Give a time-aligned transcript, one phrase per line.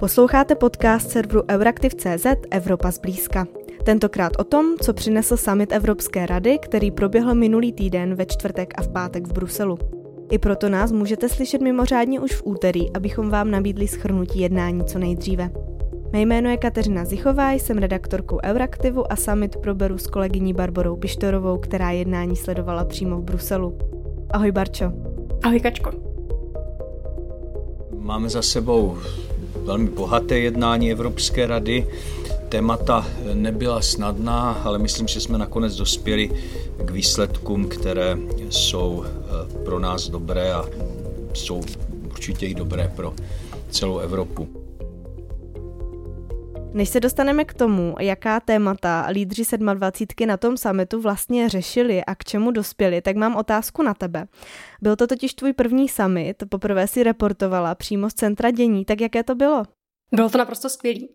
[0.00, 3.46] Posloucháte podcast serveru Euraktiv.cz Evropa zblízka.
[3.84, 8.82] Tentokrát o tom, co přinesl summit Evropské rady, který proběhl minulý týden ve čtvrtek a
[8.82, 9.78] v pátek v Bruselu.
[10.30, 14.98] I proto nás můžete slyšet mimořádně už v úterý, abychom vám nabídli schrnutí jednání co
[14.98, 15.50] nejdříve.
[16.12, 21.58] Mé jméno je Kateřina Zichová, jsem redaktorkou Euraktivu a summit proberu s kolegyní Barborou Pištorovou,
[21.58, 23.78] která jednání sledovala přímo v Bruselu.
[24.30, 24.92] Ahoj Barčo.
[25.42, 25.92] Ahoj Kačko.
[27.98, 28.98] Máme za sebou
[29.70, 31.86] velmi bohaté jednání Evropské rady.
[32.48, 36.30] Témata nebyla snadná, ale myslím, že jsme nakonec dospěli
[36.84, 40.64] k výsledkům, které jsou eh, pro nás dobré a
[41.34, 41.60] jsou
[42.10, 43.14] určitě i dobré pro
[43.70, 44.59] celou Evropu.
[46.74, 52.14] Než se dostaneme k tomu, jaká témata lídři 27 na tom summitu vlastně řešili a
[52.14, 54.26] k čemu dospěli, tak mám otázku na tebe.
[54.82, 59.22] Byl to totiž tvůj první summit, poprvé si reportovala přímo z centra dění, tak jaké
[59.22, 59.62] to bylo?
[60.14, 61.08] Bylo to naprosto skvělý.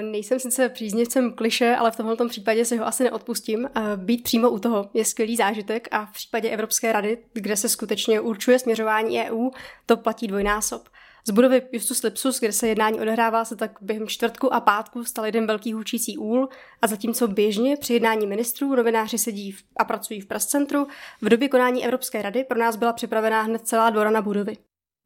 [0.00, 3.70] Nejsem sice příznivcem kliše, ale v tomto případě si ho asi neodpustím.
[3.96, 8.20] Být přímo u toho je skvělý zážitek a v případě Evropské rady, kde se skutečně
[8.20, 9.50] určuje směřování EU,
[9.86, 10.88] to platí dvojnásob.
[11.28, 15.26] Z budovy Justus Lipsus, kde se jednání odehrává, se tak během čtvrtku a pátku stal
[15.26, 16.48] jeden velký hučící úl
[16.82, 20.86] a zatímco běžně při jednání ministrů novináři sedí a pracují v press-centru,
[21.22, 24.56] v době konání Evropské rady pro nás byla připravená hned celá dvora na budovy.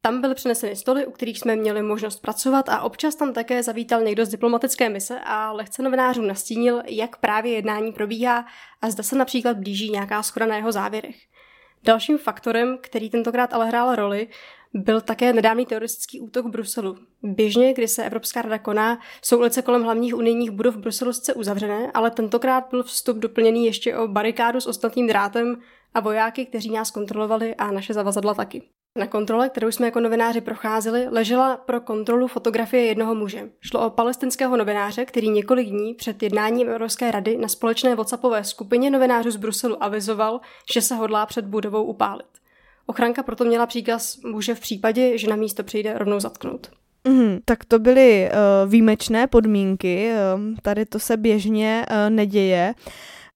[0.01, 4.01] Tam byly přineseny stoly, u kterých jsme měli možnost pracovat a občas tam také zavítal
[4.01, 8.45] někdo z diplomatické mise a lehce novinářům nastínil, jak právě jednání probíhá
[8.81, 11.15] a zda se například blíží nějaká schoda na jeho závěrech.
[11.83, 14.27] Dalším faktorem, který tentokrát ale hrál roli,
[14.75, 16.97] byl také nedávný teroristický útok v Bruselu.
[17.23, 21.33] Běžně, kdy se Evropská rada koná, jsou ulice kolem hlavních unijních budov v Bruselu sice
[21.33, 25.55] uzavřené, ale tentokrát byl vstup doplněný ještě o barikádu s ostatním drátem
[25.93, 28.61] a vojáky, kteří nás kontrolovali a naše zavazadla taky.
[28.97, 33.49] Na kontrole, kterou jsme jako novináři procházeli, ležela pro kontrolu fotografie jednoho muže.
[33.61, 38.89] Šlo o palestinského novináře, který několik dní před jednáním Evropské rady na společné WhatsAppové skupině
[38.89, 40.41] novinářů z Bruselu avizoval,
[40.73, 42.44] že se hodlá před budovou upálit.
[42.85, 46.71] Ochranka proto měla příkaz muže v případě, že na místo přijde rovnou zatknout.
[47.07, 52.73] Mm, tak to byly uh, výjimečné podmínky, uh, tady to se běžně uh, neděje.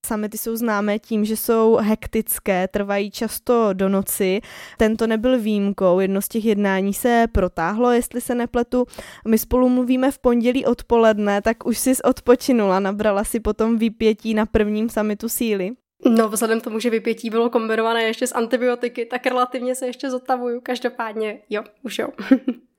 [0.06, 4.40] Samity jsou známé tím, že jsou hektické, trvají často do noci.
[4.78, 8.86] Tento nebyl výjimkou, jedno z těch jednání se protáhlo, jestli se nepletu.
[9.28, 14.46] My spolu mluvíme v pondělí odpoledne, tak už jsi odpočinula, nabrala si potom výpětí na
[14.46, 15.70] prvním samitu síly.
[16.04, 20.10] No, vzhledem k tomu, že vypětí bylo kombinované ještě s antibiotiky, tak relativně se ještě
[20.10, 20.60] zotavuju.
[20.60, 22.08] Každopádně, jo, už jo.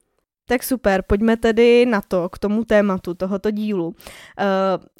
[0.51, 3.87] Tak super, pojďme tedy na to, k tomu tématu tohoto dílu.
[3.87, 3.95] Uh,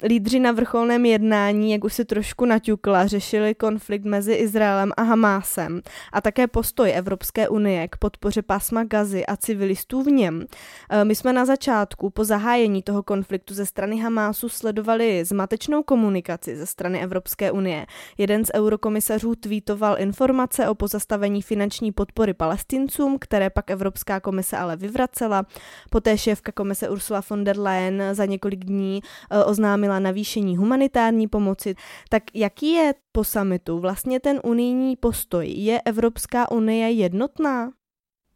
[0.08, 5.80] lídři na vrcholném jednání, jak už si trošku naťukla, řešili konflikt mezi Izraelem a Hamásem
[6.12, 10.36] a také postoj Evropské unie k podpoře pásma Gazy a civilistů v něm.
[10.36, 16.56] Uh, my jsme na začátku po zahájení toho konfliktu ze strany Hamásu sledovali zmatečnou komunikaci
[16.56, 17.86] ze strany Evropské unie.
[18.18, 24.76] Jeden z eurokomisařů tweetoval informace o pozastavení finanční podpory palestincům, které pak Evropská komise ale
[24.76, 25.41] vyvracela
[25.90, 31.74] Poté šéfka komise Ursula von der Leyen za několik dní eh, oznámila navýšení humanitární pomoci.
[32.08, 35.48] Tak jaký je po samitu vlastně ten unijní postoj?
[35.48, 37.70] Je Evropská unie jednotná?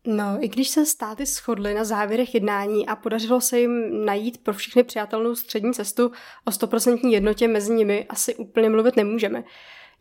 [0.06, 4.55] No, i když se státy shodly na závěrech jednání a podařilo se jim najít pro
[4.55, 6.12] všechny přijatelnou střední cestu
[6.44, 9.44] o 100% jednotě mezi nimi, asi úplně mluvit nemůžeme.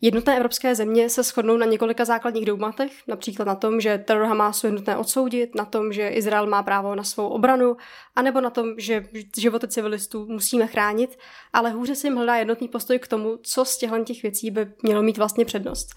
[0.00, 4.66] Jednotné evropské země se shodnou na několika základních dogmatech, například na tom, že teror Hamásu
[4.66, 7.76] je nutné odsoudit, na tom, že Izrael má právo na svou obranu,
[8.16, 9.04] anebo na tom, že
[9.36, 11.18] životy civilistů musíme chránit,
[11.52, 14.72] ale hůře se jim hledá jednotný postoj k tomu, co z těchto těch věcí by
[14.82, 15.88] mělo mít vlastně přednost.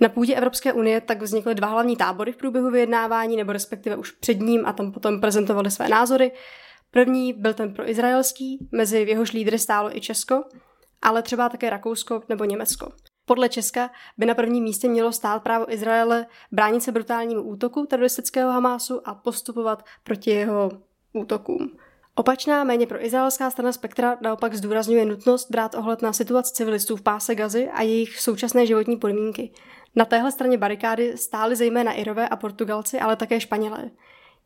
[0.00, 4.10] Na půdě Evropské unie tak vznikly dva hlavní tábory v průběhu vyjednávání, nebo respektive už
[4.10, 6.32] před ním a tam potom prezentovali své názory.
[6.90, 10.44] První byl ten pro izraelský, mezi jehož lídry stálo i Česko,
[11.02, 12.92] ale třeba také Rakousko nebo Německo.
[13.24, 18.52] Podle Česka by na prvním místě mělo stát právo Izraele bránit se brutálnímu útoku teroristického
[18.52, 20.70] Hamásu a postupovat proti jeho
[21.12, 21.76] útokům.
[22.14, 27.02] Opačná, méně pro izraelská strana spektra naopak zdůrazňuje nutnost brát ohled na situaci civilistů v
[27.02, 29.50] páse Gazy a jejich současné životní podmínky.
[29.96, 33.90] Na téhle straně barikády stály zejména Irové a Portugalci, ale také Španělé.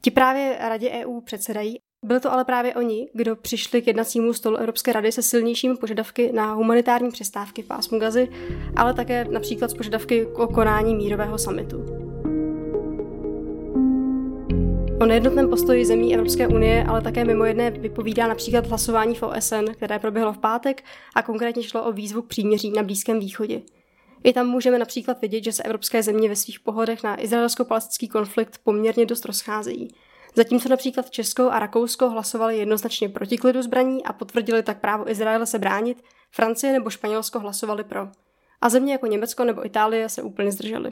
[0.03, 4.57] Ti právě Radě EU předsedají byli to ale právě oni, kdo přišli k jednacímu stolu
[4.57, 8.29] Evropské rady se silnějšími požadavky na humanitární přestávky v pásmu Gazy,
[8.77, 12.07] ale také například z požadavky o konání mírového samitu.
[15.01, 19.65] O nejednotném postoji zemí Evropské unie ale také mimo jedné vypovídá například hlasování v OSN,
[19.73, 20.85] které proběhlo v pátek
[21.15, 23.63] a konkrétně šlo o výzvu k příměří na Blízkém východě.
[24.25, 28.61] I tam můžeme například vidět, že se evropské země ve svých pohledech na izraelsko-palestinský konflikt
[28.65, 29.89] poměrně dost rozcházejí.
[30.37, 35.47] Zatímco například Česko a Rakousko hlasovali jednoznačně proti klidu zbraní a potvrdili tak právo Izraele
[35.47, 38.09] se bránit, Francie nebo Španělsko hlasovali pro.
[38.61, 40.91] A země jako Německo nebo Itálie se úplně zdržely.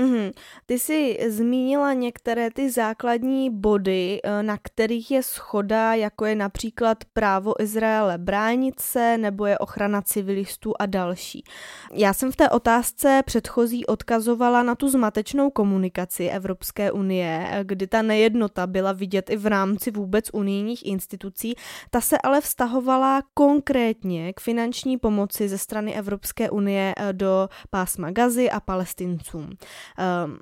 [0.00, 0.32] Mm-hmm.
[0.66, 7.04] Ty jsi zmínila některé ty základní body, eh, na kterých je schoda, jako je například
[7.12, 11.44] právo Izraele bránit se, nebo je ochrana civilistů a další.
[11.92, 18.02] Já jsem v té otázce předchozí odkazovala na tu zmatečnou komunikaci Evropské unie, kdy ta
[18.02, 21.54] nejednota byla vidět i v rámci vůbec unijních institucí.
[21.90, 28.10] Ta se ale vztahovala konkrétně k finanční pomoci ze strany Evropské unie eh, do pásma
[28.10, 29.50] Gazy a palestincům.
[30.24, 30.38] Um,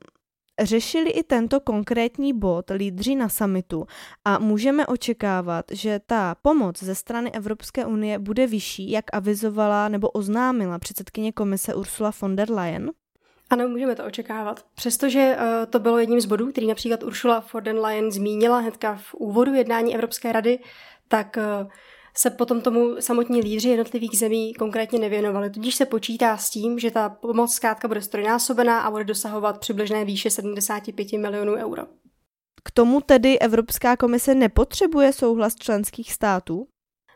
[0.60, 3.86] řešili i tento konkrétní bod lídři na samitu
[4.24, 10.10] a můžeme očekávat, že ta pomoc ze strany Evropské unie bude vyšší, jak avizovala nebo
[10.10, 12.90] oznámila předsedkyně komise Ursula von der Leyen?
[13.50, 14.64] Ano, můžeme to očekávat.
[14.74, 18.94] Přestože uh, to bylo jedním z bodů, který například Ursula von der Leyen zmínila hnedka
[18.94, 20.58] v úvodu jednání Evropské rady,
[21.08, 21.68] tak uh,
[22.18, 25.50] se potom tomu samotní lídři jednotlivých zemí konkrétně nevěnovali.
[25.50, 30.04] Tudíž se počítá s tím, že ta pomoc zkrátka bude strojnásobená a bude dosahovat přibližné
[30.04, 31.82] výše 75 milionů euro.
[32.64, 36.66] K tomu tedy Evropská komise nepotřebuje souhlas členských států?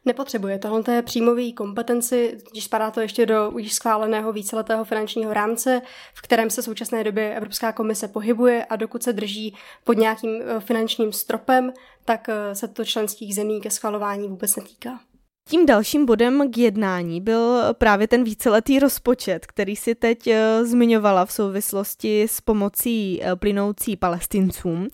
[0.05, 0.59] Nepotřebuje.
[0.59, 5.83] Tohle je příjmový kompetenci, když spadá to ještě do už schváleného víceletého finančního rámce,
[6.15, 9.55] v kterém se v současné době Evropská komise pohybuje a dokud se drží
[9.85, 11.73] pod nějakým eh, finančním stropem,
[12.05, 15.01] tak eh, se to členských zemí ke schvalování vůbec netýká.
[15.49, 21.25] Tím dalším bodem k jednání byl právě ten víceletý rozpočet, který si teď eh, zmiňovala
[21.25, 24.89] v souvislosti s pomocí plynoucí palestincům.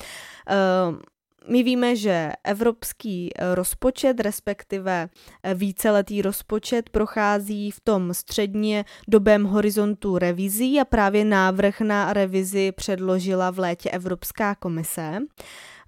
[1.48, 5.08] My víme, že evropský eh, rozpočet, respektive
[5.42, 12.72] eh, víceletý rozpočet, prochází v tom středně dobém horizontu revizí a právě návrh na revizi
[12.72, 15.18] předložila v létě Evropská komise.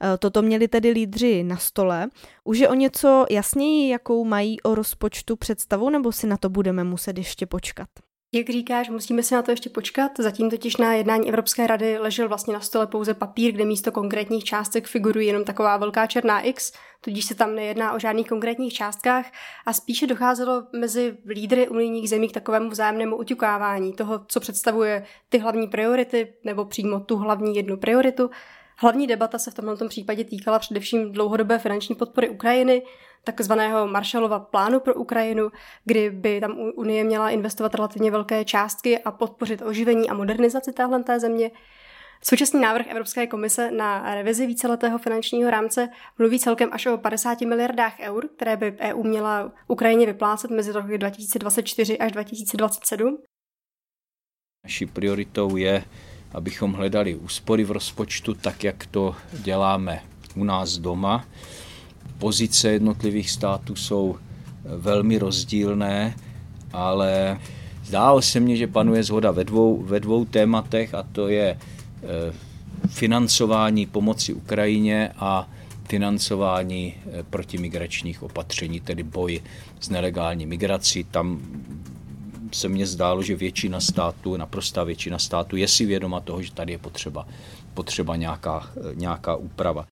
[0.03, 2.09] Eh, toto měli tedy lídři na stole.
[2.45, 6.85] Už je o něco jasněji, jakou mají o rozpočtu představu, nebo si na to budeme
[6.85, 7.89] muset ještě počkat?
[8.33, 10.13] Jak říkáš, musíme si na to ještě počkat.
[10.19, 14.45] Zatím totiž na jednání Evropské rady ležel vlastně na stole pouze papír, kde místo konkrétních
[14.45, 19.27] částek figurují jenom taková velká černá X, tudíž se tam nejedná o žádných konkrétních částkách
[19.67, 25.39] a spíše docházelo mezi lídry unijních zemí k takovému vzájemnému uťukávání toho, co představuje ty
[25.39, 28.31] hlavní priority nebo přímo tu hlavní jednu prioritu.
[28.83, 32.83] Hlavní debata se v tomto případě týkala především dlouhodobé finanční podpory Ukrajiny,
[33.25, 35.51] takzvaného Marshallova plánu pro Ukrajinu,
[35.85, 41.21] kdy by tam Unie měla investovat relativně velké částky a podpořit oživení a modernizaci téhle
[41.21, 41.51] země.
[42.25, 45.89] Současný návrh Evropské komise na revizi víceletého finančního rámce
[46.19, 50.99] mluví celkem až o 50 miliardách eur, které by EU měla Ukrajině vyplácet mezi roky
[50.99, 53.19] 2024 až 2027.
[54.65, 55.85] Naší prioritou je,
[56.33, 60.03] abychom hledali úspory v rozpočtu tak, jak to děláme
[60.35, 61.25] u nás doma
[62.21, 64.17] pozice jednotlivých států jsou
[64.65, 66.15] velmi rozdílné,
[66.73, 67.41] ale
[67.85, 72.33] zdálo se mně, že panuje zhoda ve dvou, ve dvou tématech a to je eh,
[72.89, 75.49] financování pomoci Ukrajině a
[75.89, 79.41] financování eh, protimigračních opatření, tedy boj
[79.81, 81.05] s nelegální migrací.
[81.05, 81.41] Tam
[82.53, 86.73] se mně zdálo, že většina států, naprostá většina států je si vědoma toho, že tady
[86.73, 87.29] je potřeba,
[87.75, 89.87] potřeba nějaká, nějaká úprava.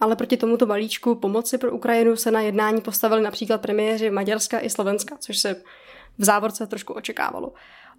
[0.00, 4.70] Ale proti tomuto balíčku pomoci pro Ukrajinu se na jednání postavili například premiéři Maďarska i
[4.70, 5.54] Slovenska, což se
[6.18, 7.52] v závorce trošku očekávalo.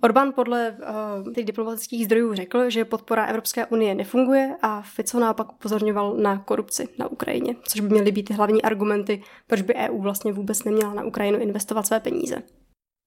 [0.03, 0.77] Orbán podle
[1.25, 6.37] uh, těch diplomatických zdrojů řekl, že podpora Evropské unie nefunguje a Fico naopak upozorňoval na
[6.37, 10.93] korupci na Ukrajině, což by měly být hlavní argumenty, proč by EU vlastně vůbec neměla
[10.93, 12.41] na Ukrajinu investovat své peníze.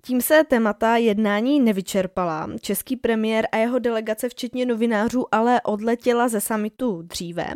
[0.07, 2.49] Tím se témata jednání nevyčerpala.
[2.61, 7.47] Český premiér a jeho delegace, včetně novinářů, ale odletěla ze samitu dříve.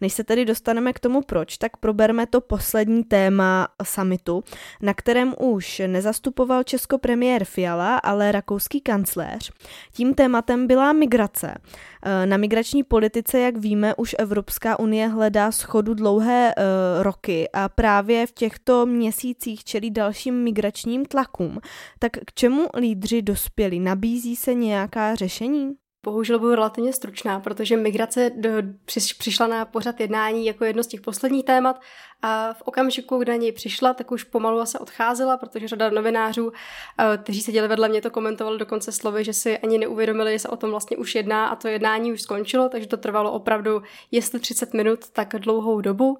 [0.00, 4.44] Než se tedy dostaneme k tomu proč, tak proberme to poslední téma samitu,
[4.82, 9.52] na kterém už nezastupoval česko premiér Fiala, ale rakouský kancléř.
[9.92, 11.54] Tím tématem byla migrace.
[12.02, 17.68] Eh, na migrační politice, jak víme, už Evropská unie hledá schodu dlouhé uh, roky a
[17.68, 21.60] právě v těchto měsících čelí dalším migračním tlakům.
[21.98, 23.78] Tak k čemu lídři dospěli?
[23.78, 25.74] Nabízí se nějaká řešení?
[26.04, 28.50] Bohužel budu relativně stručná, protože migrace do,
[28.84, 31.80] přiš, přišla na pořad jednání jako jedno z těch posledních témat
[32.22, 36.52] a v okamžiku, kdy na něj přišla, tak už pomalu se odcházela, protože řada novinářů,
[36.98, 40.48] eh, kteří seděli vedle mě, to komentovali dokonce slovy, že si ani neuvědomili, že se
[40.48, 44.40] o tom vlastně už jedná a to jednání už skončilo, takže to trvalo opravdu, jestli
[44.40, 46.18] 30 minut, tak dlouhou dobu.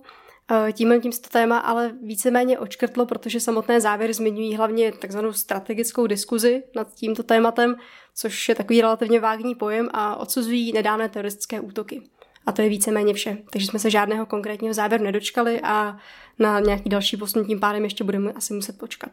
[0.72, 6.06] Tímhle tím se to téma ale víceméně očkrtlo, protože samotné závěry zmiňují hlavně takzvanou strategickou
[6.06, 7.76] diskuzi nad tímto tématem,
[8.14, 12.02] což je takový relativně vágní pojem a odsuzují nedávné teroristické útoky.
[12.46, 13.38] A to je víceméně vše.
[13.52, 15.96] Takže jsme se žádného konkrétního závěru nedočkali a
[16.38, 19.10] na nějaký další posun tím pádem ještě budeme asi muset počkat.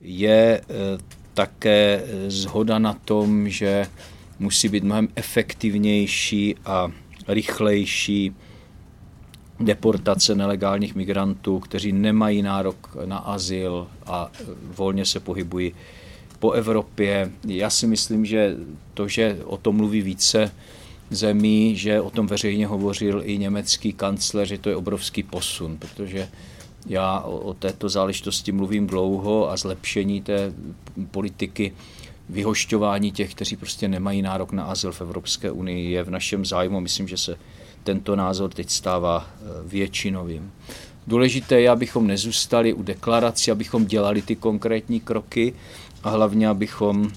[0.00, 0.64] Je eh,
[1.34, 3.86] také zhoda na tom, že
[4.38, 6.92] musí být mnohem efektivnější a
[7.28, 8.36] rychlejší
[9.60, 14.30] deportace nelegálních migrantů, kteří nemají nárok na azyl a
[14.76, 15.72] volně se pohybují
[16.38, 17.30] po Evropě.
[17.44, 18.56] Já si myslím, že
[18.94, 20.52] to, že o tom mluví více
[21.10, 26.28] zemí, že o tom veřejně hovořil i německý kancler, že to je obrovský posun, protože
[26.86, 30.52] já o této záležitosti mluvím dlouho a zlepšení té
[31.10, 31.72] politiky
[32.28, 36.80] vyhošťování těch, kteří prostě nemají nárok na azyl v Evropské unii, je v našem zájmu.
[36.80, 37.36] Myslím, že se
[37.84, 40.52] tento názor teď stává eh, většinovým.
[41.06, 45.54] Důležité je, abychom nezůstali u deklarací, abychom dělali ty konkrétní kroky
[46.02, 47.10] a hlavně, abychom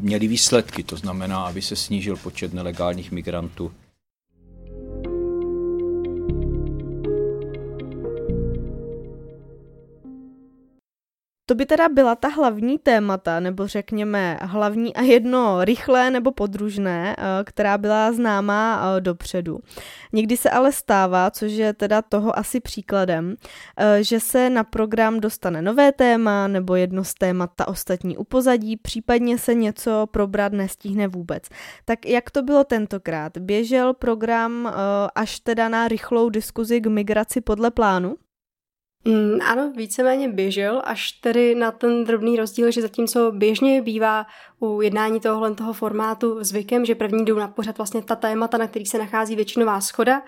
[0.00, 3.72] měli výsledky, to znamená, aby se snížil počet nelegálních migrantů
[11.48, 17.16] To by teda byla ta hlavní témata, nebo řekněme hlavní a jedno rychlé nebo podružné,
[17.18, 19.60] eh, která byla známá eh, dopředu.
[20.12, 23.34] Někdy se ale stává, což je teda toho asi příkladem,
[23.76, 28.76] eh, že se na program dostane nové téma nebo jedno z témat ta ostatní upozadí,
[28.76, 31.48] případně se něco probrat nestihne vůbec.
[31.84, 33.38] Tak jak to bylo tentokrát?
[33.38, 34.72] Běžel program
[35.14, 38.16] až teda na rychlou diskuzi k migraci podle plánu?
[39.08, 44.26] Mm, ano, víceméně běžel, až tedy na ten drobný rozdíl, že zatímco běžně bývá
[44.60, 48.66] u jednání tohohle toho formátu zvykem, že první jdou na pořad vlastně ta témata, na
[48.66, 50.22] kterých se nachází většinová schoda,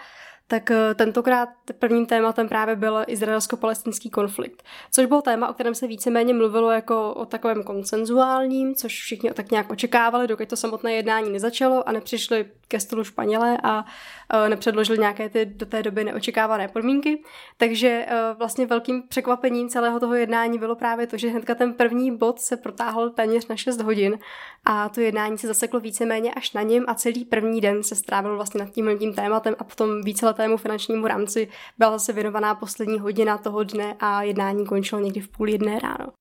[0.51, 5.87] tak eh, tentokrát prvním tématem právě byl izraelsko-palestinský konflikt, což byl téma, o kterém se
[5.87, 11.31] víceméně mluvilo jako o takovém konsenzuálním, což všichni tak nějak očekávali, dokud to samotné jednání
[11.31, 16.69] nezačalo a nepřišli ke stolu Španělé a uh, nepředložili nějaké ty do té doby neočekávané
[16.69, 17.23] podmínky.
[17.57, 22.17] Takže uh, vlastně velkým překvapením celého toho jednání bylo právě to, že hnedka ten první
[22.17, 24.19] bod se protáhl téměř na 6 hodin
[24.65, 28.37] a to jednání se zaseklo víceméně až na něm a celý první den se strávil
[28.37, 30.03] vlastně nad tím tím tématem a potom
[30.41, 35.29] víceletému finančnímu rámci byla zase věnovaná poslední hodina toho dne a jednání končilo někdy v
[35.29, 36.20] půl jedné ráno.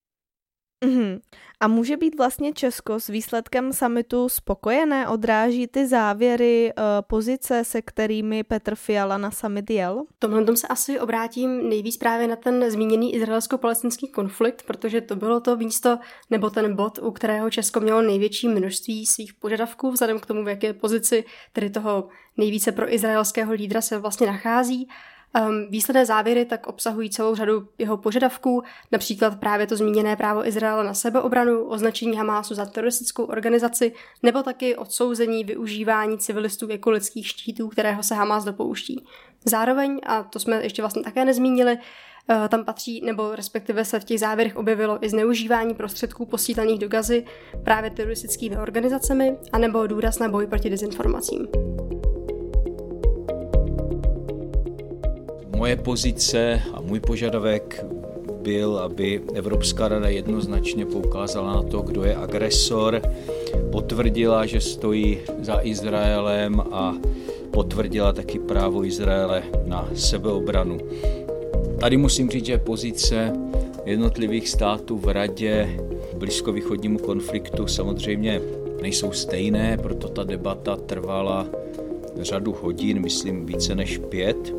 [0.86, 1.20] Mm-hmm.
[1.60, 5.08] A může být vlastně Česko s výsledkem samitu spokojené?
[5.08, 10.04] Odráží ty závěry, uh, pozice, se kterými Petr Fiala na summit jel?
[10.20, 15.40] Tomhle tom se asi obrátím nejvíc právě na ten zmíněný izraelsko-palestinský konflikt, protože to bylo
[15.40, 15.98] to místo
[16.30, 20.48] nebo ten bod, u kterého Česko mělo největší množství svých požadavků, vzhledem k tomu, v
[20.48, 22.08] jaké pozici tedy toho
[22.38, 24.88] nejvíce pro izraelského lídra se vlastně nachází.
[25.36, 30.84] Um, výsledné závěry tak obsahují celou řadu jeho požadavků, například právě to zmíněné právo Izraela
[30.84, 33.94] na sebeobranu, označení Hamásu za teroristickou organizaci,
[34.24, 39.06] nebo taky odsouzení využívání civilistů jako lidských štítů, kterého se Hamás dopouští.
[39.46, 41.78] Zároveň, a to jsme ještě vlastně také nezmínili,
[42.30, 46.88] uh, tam patří, nebo respektive se v těch závěrech objevilo i zneužívání prostředků posílených do
[46.88, 47.26] gazy
[47.64, 51.48] právě teroristickými organizacemi, anebo důraz na boj proti dezinformacím.
[55.60, 57.86] Moje pozice a můj požadavek
[58.42, 63.02] byl, aby Evropská rada jednoznačně poukázala na to, kdo je agresor,
[63.72, 66.96] potvrdila, že stojí za Izraelem a
[67.52, 70.78] potvrdila taky právo Izraele na sebeobranu.
[71.80, 73.34] Tady musím říct, že pozice
[73.86, 75.80] jednotlivých států v radě
[76.18, 78.42] blízkovýchodnímu konfliktu samozřejmě
[78.82, 81.48] nejsou stejné, proto ta debata trvala
[82.20, 84.54] řadu hodin, myslím více než pět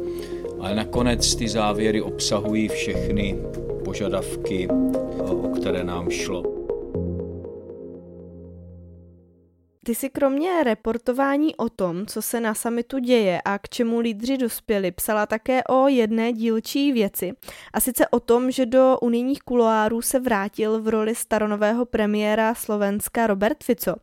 [0.60, 3.36] ale nakonec ty závěry obsahují všechny
[3.84, 4.68] požadavky,
[5.18, 6.59] o které nám šlo.
[9.84, 14.38] Ty si kromě reportování o tom, co se na samitu děje a k čemu lídři
[14.38, 17.32] dospěli, psala také o jedné dílčí věci.
[17.72, 23.26] A sice o tom, že do unijních kuloárů se vrátil v roli staronového premiéra Slovenska
[23.26, 23.94] Robert Fico.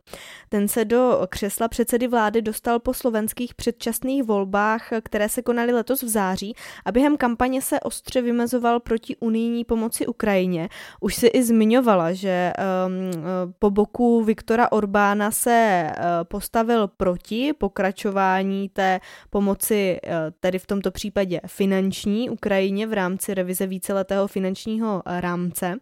[0.49, 6.03] Ten se do křesla předsedy vlády dostal po slovenských předčasných volbách, které se konaly letos
[6.03, 6.53] v září
[6.85, 10.69] a během kampaně se ostře vymezoval proti unijní pomoci Ukrajině.
[11.01, 15.93] Už si i zmiňovala, že um, po boku Viktora Orbána se Eh,
[16.23, 23.67] postavil proti pokračování té pomoci, eh, tedy v tomto případě finanční Ukrajině v rámci revize
[23.67, 25.75] víceletého finančního rámce.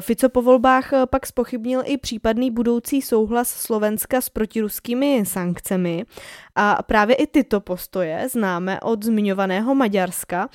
[0.00, 6.04] Fico po volbách pak spochybnil i případný budoucí souhlas Slovenska s protiruskými sankcemi
[6.54, 10.48] a právě i tyto postoje známe od zmiňovaného Maďarska.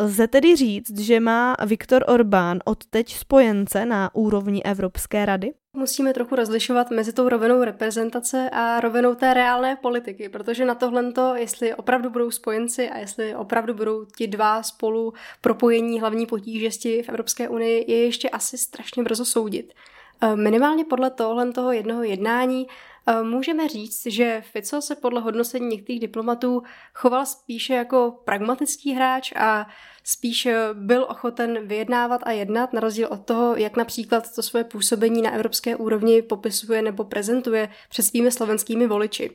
[0.00, 5.52] Lze tedy říct, že má Viktor Orbán odteď spojence na úrovni Evropské rady?
[5.78, 11.12] Musíme trochu rozlišovat mezi tou rovinou reprezentace a rovinou té reálné politiky, protože na tohle,
[11.36, 17.08] jestli opravdu budou spojenci a jestli opravdu budou ti dva spolu propojení hlavní potížesti v
[17.08, 19.72] Evropské unii, je ještě asi strašně brzo soudit.
[20.20, 22.66] Eh, minimálně podle tohle toho jednoho jednání
[23.06, 26.62] eh, můžeme říct, že Fico se podle hodnocení některých diplomatů
[26.94, 29.66] choval spíše jako pragmatický hráč a
[30.08, 34.64] spíš eh, byl ochoten vyjednávat a jednat, na rozdíl od toho, jak například to svoje
[34.64, 39.30] působení na evropské úrovni popisuje nebo prezentuje před svými slovenskými voliči.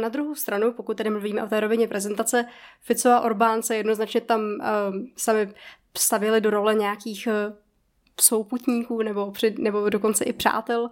[0.00, 2.44] Na druhou stranu, pokud tedy mluvíme o té rovině prezentace,
[2.80, 4.66] Fico a Orbán se jednoznačně tam uh,
[5.16, 5.54] sami
[5.98, 7.56] stavili do role nějakých uh,
[8.20, 10.90] souputníků nebo, při, nebo dokonce i přátel,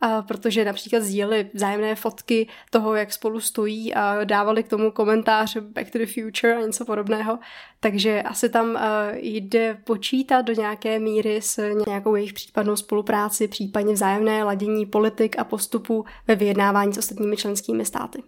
[0.00, 5.56] a protože například sdíleli vzájemné fotky toho, jak spolu stojí a dávali k tomu komentář
[5.56, 7.38] Back to the Future a něco podobného.
[7.80, 8.80] Takže asi tam uh,
[9.14, 15.44] jde počítat do nějaké míry s nějakou jejich případnou spolupráci, případně vzájemné ladění politik a
[15.44, 18.22] postupu ve vyjednávání s ostatními členskými státy.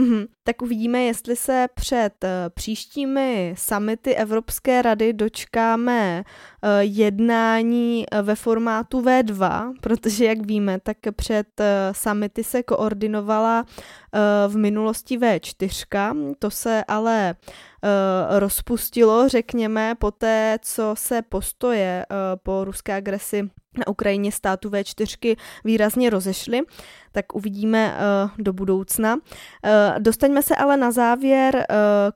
[0.00, 0.26] Mm-hmm.
[0.46, 8.34] Tak uvidíme, jestli se před uh, příštími samity Evropské rady dočkáme uh, jednání uh, ve
[8.34, 11.46] formátu V2, protože jak víme, tak před
[11.92, 13.64] samity se koordinovala
[14.48, 17.34] v minulosti V4, to se ale
[18.28, 22.06] rozpustilo, řekněme, po té, co se postoje
[22.42, 26.60] po ruské agresi na Ukrajině státu V4 výrazně rozešly,
[27.12, 27.96] tak uvidíme
[28.38, 29.14] do budoucna.
[29.14, 29.20] Uh,
[30.34, 31.64] dostaňme se ale na závěr uh,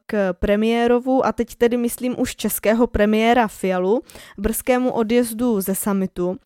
[0.07, 4.01] k premiérovu a teď tedy myslím už českého premiéra Fialu,
[4.39, 6.29] brzkému odjezdu ze samitu.
[6.29, 6.37] Uh,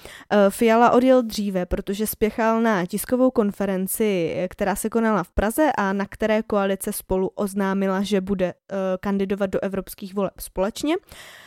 [0.48, 6.06] Fiala odjel dříve, protože spěchal na tiskovou konferenci, která se konala v Praze a na
[6.06, 8.54] které koalice spolu oznámila, že bude
[9.00, 10.94] kandidovat do evropských voleb společně.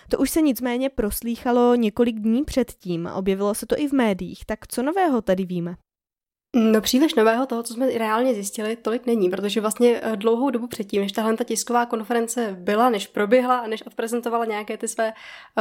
[0.09, 4.67] To už se nicméně proslýchalo několik dní předtím, objevilo se to i v médiích, tak
[4.67, 5.75] co nového tady víme?
[6.57, 10.67] No příliš nového toho, co jsme reálně zjistili, tolik není, protože vlastně eh, dlouhou dobu
[10.67, 15.13] předtím, než tahle ta tisková konference byla, než proběhla a než odprezentovala nějaké ty své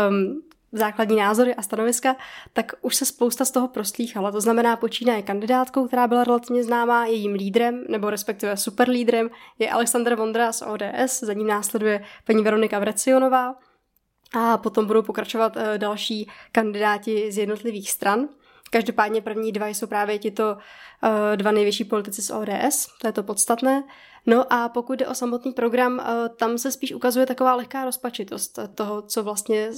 [0.09, 2.17] um, základní názory a stanoviska,
[2.53, 4.33] tak už se spousta z toho proslýchala.
[4.33, 10.15] To znamená, počínaje kandidátkou, která byla relativně známá, jejím lídrem, nebo respektive superlídrem, je Alexander
[10.15, 13.55] Vondra z ODS, za ním následuje paní Veronika Vrecionová
[14.33, 18.29] a potom budou pokračovat eh, další kandidáti z jednotlivých stran.
[18.75, 20.57] Každopádně první dva jsou právě tito
[21.03, 23.85] uh, dva největší politici z ODS, to je to podstatné.
[24.27, 28.59] No a pokud jde o samotný program, uh, tam se spíš ukazuje taková lehká rozpačitost
[28.75, 29.71] toho, co vlastně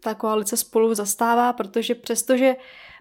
[0.00, 2.56] ta koalice spolu zastává, protože přestože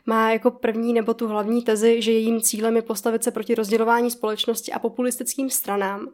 [0.05, 4.11] má jako první nebo tu hlavní tezi, že jejím cílem je postavit se proti rozdělování
[4.11, 6.07] společnosti a populistickým stranám,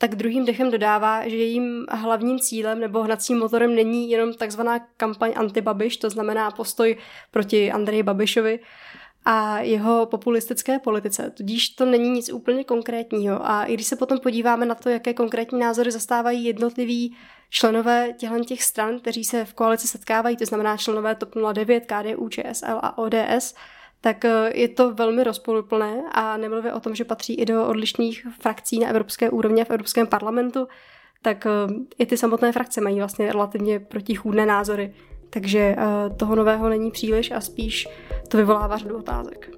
[0.00, 5.32] tak druhým dechem dodává, že jejím hlavním cílem nebo hnacím motorem není jenom takzvaná kampaň
[5.36, 6.96] antibabiš, to znamená postoj
[7.30, 8.60] proti Andreji Babišovi
[9.24, 11.32] a jeho populistické politice.
[11.36, 13.46] Tudíž to není nic úplně konkrétního.
[13.46, 17.16] A i když se potom podíváme na to, jaké konkrétní názory zastávají jednotliví
[17.50, 22.28] členové těchto těch stran, kteří se v koalici setkávají, to znamená členové TOP 09, KDU,
[22.28, 23.54] ČSL a ODS,
[24.00, 28.26] tak eh, je to velmi rozporuplné a nemluvě o tom, že patří i do odlišných
[28.40, 30.68] frakcí na evropské úrovni a v Evropském parlamentu,
[31.22, 31.50] tak eh,
[31.98, 34.94] i ty samotné frakce mají vlastně relativně protichůdné názory.
[35.30, 37.88] Takže eh, toho nového není příliš a spíš
[38.28, 39.50] to vyvolává řadu otázek.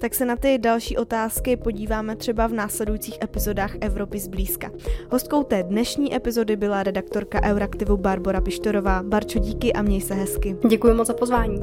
[0.00, 4.70] Tak se na ty další otázky podíváme třeba v následujících epizodách Evropy zblízka.
[5.10, 9.02] Hostkou té dnešní epizody byla redaktorka Euraktivu Barbara Pištorová.
[9.02, 10.56] Barčo, díky a měj se hezky.
[10.68, 11.60] Děkuji moc za pozvání.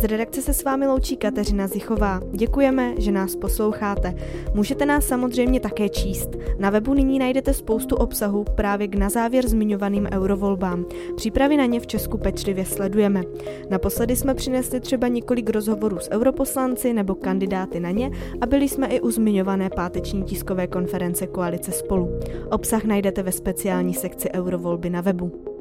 [0.00, 2.20] Z redakce se s vámi loučí Kateřina Zichová.
[2.32, 4.14] Děkujeme, že nás posloucháte.
[4.54, 6.30] Můžete nás samozřejmě také číst.
[6.58, 10.84] Na webu nyní najdete spoustu obsahu právě k na závěr zmiňovaným eurovolbám.
[11.16, 13.22] Přípravy na ně v Česku pečlivě sledujeme.
[13.70, 18.86] Naposledy jsme přinesli třeba několik rozhovorů s europoslanci nebo kandidáty na ně a byli jsme
[18.86, 22.18] i u zmiňované páteční tiskové konference Koalice spolu.
[22.50, 25.55] Obsah najdete ve speciální sekci eurovolby na webu.